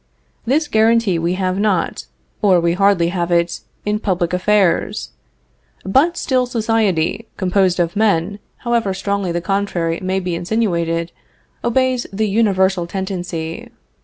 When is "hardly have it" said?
2.73-3.59